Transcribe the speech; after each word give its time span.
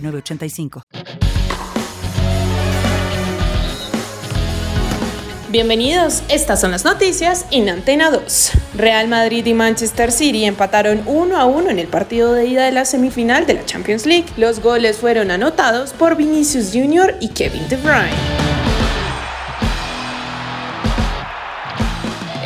906985. 0.00 0.82
Bienvenidos, 5.50 6.22
estas 6.28 6.60
son 6.60 6.72
las 6.72 6.84
noticias 6.84 7.46
en 7.50 7.68
Antena 7.68 8.10
2. 8.10 8.50
Real 8.74 9.08
Madrid 9.08 9.46
y 9.46 9.54
Manchester 9.54 10.12
City 10.12 10.44
empataron 10.44 11.02
1 11.06 11.36
a 11.36 11.46
1 11.46 11.70
en 11.70 11.78
el 11.78 11.86
partido 11.86 12.32
de 12.32 12.46
ida 12.46 12.66
de 12.66 12.72
la 12.72 12.84
semifinal 12.84 13.46
de 13.46 13.54
la 13.54 13.64
Champions 13.64 14.04
League. 14.06 14.26
Los 14.36 14.60
goles 14.60 14.98
fueron 14.98 15.30
anotados 15.30 15.92
por 15.92 16.16
Vinicius 16.16 16.72
Jr. 16.72 17.14
y 17.20 17.28
Kevin 17.28 17.66
De 17.68 17.76
Bruyne. 17.76 18.45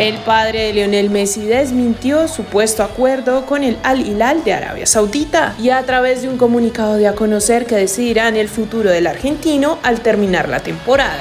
El 0.01 0.17
padre 0.17 0.62
de 0.62 0.73
Lionel 0.73 1.11
Messi 1.11 1.43
desmintió 1.43 2.27
supuesto 2.27 2.83
acuerdo 2.83 3.45
con 3.45 3.62
el 3.62 3.77
Al 3.83 4.01
Hilal 4.01 4.43
de 4.45 4.55
Arabia 4.55 4.87
Saudita 4.87 5.55
y 5.61 5.69
a 5.69 5.84
través 5.84 6.23
de 6.23 6.31
un 6.31 6.39
comunicado 6.39 6.97
dio 6.97 7.11
a 7.11 7.15
conocer 7.15 7.67
que 7.67 7.75
decidirán 7.75 8.34
el 8.34 8.48
futuro 8.48 8.89
del 8.89 9.06
argentino 9.06 9.78
al 9.83 10.01
terminar 10.01 10.48
la 10.48 10.61
temporada. 10.61 11.19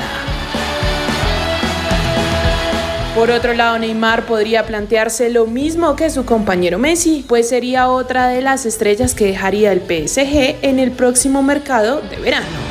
Por 3.16 3.31
otro 3.31 3.53
lado, 3.53 3.77
Neymar 3.80 4.25
podría 4.25 4.66
plantearse 4.66 5.30
lo 5.30 5.45
mismo 5.45 5.97
que 5.97 6.09
su 6.09 6.23
compañero 6.23 6.80
Messi, 6.80 7.25
pues 7.27 7.50
sería 7.50 7.89
otra 7.89 8.30
de 8.30 8.41
las 8.41 8.66
estrellas 8.66 9.13
que 9.13 9.25
dejaría 9.25 9.73
el 9.73 9.81
PSG 9.81 10.55
en 10.61 10.80
el 10.80 10.91
próximo 10.91 11.44
mercado 11.44 12.00
de 12.00 12.16
verano. 12.16 12.69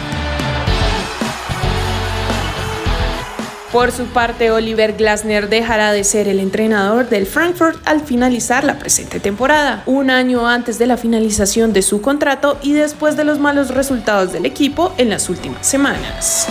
Por 3.72 3.92
su 3.92 4.06
parte, 4.06 4.50
Oliver 4.50 4.94
Glasner 4.94 5.50
dejará 5.50 5.92
de 5.92 6.02
ser 6.02 6.26
el 6.26 6.40
entrenador 6.40 7.10
del 7.10 7.26
Frankfurt 7.26 7.78
al 7.86 8.00
finalizar 8.00 8.64
la 8.64 8.78
presente 8.78 9.20
temporada, 9.20 9.82
un 9.84 10.08
año 10.08 10.48
antes 10.48 10.78
de 10.78 10.86
la 10.86 10.96
finalización 10.96 11.74
de 11.74 11.82
su 11.82 12.00
contrato 12.00 12.56
y 12.62 12.72
después 12.72 13.14
de 13.18 13.24
los 13.24 13.38
malos 13.38 13.68
resultados 13.74 14.32
del 14.32 14.46
equipo 14.46 14.94
en 14.96 15.10
las 15.10 15.28
últimas 15.28 15.66
semanas. 15.66 16.48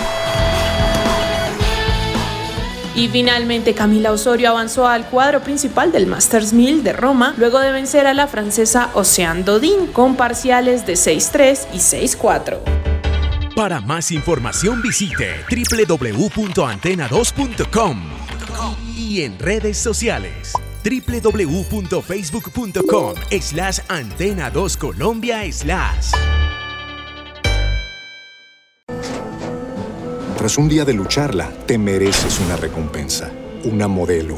Y 2.94 3.08
finalmente 3.08 3.74
Camila 3.74 4.12
Osorio 4.12 4.52
avanzó 4.52 4.88
al 4.88 5.06
cuadro 5.06 5.42
principal 5.42 5.92
del 5.92 6.06
Masters 6.06 6.54
1000 6.54 6.84
de 6.84 6.94
Roma 6.94 7.34
luego 7.38 7.60
de 7.60 7.72
vencer 7.72 8.06
a 8.06 8.14
la 8.14 8.28
francesa 8.28 8.92
Océane 8.94 9.42
Dodin 9.42 9.88
con 9.88 10.16
parciales 10.16 10.86
de 10.86 10.94
6-3 10.94 11.68
y 11.74 11.78
6-4. 11.78 12.87
Para 13.58 13.82
más 13.82 14.12
información 14.12 14.82
visite 14.84 15.44
www.antena2.com 15.50 18.04
y 18.96 19.24
en 19.24 19.40
redes 19.40 19.80
sociales 19.80 20.54
www.facebook.com 20.84 23.16
slash 23.42 23.80
antena 23.88 24.52
2 24.52 24.78
Colombia 24.78 25.52
slash. 25.52 26.12
Tras 30.38 30.60
un 30.60 30.70
día 30.70 30.86
de 30.86 30.94
lucharla, 30.94 31.50
te 31.66 31.80
mereces 31.80 32.40
una 32.40 32.58
recompensa, 32.58 33.32
una 33.64 33.88
modelo, 33.88 34.38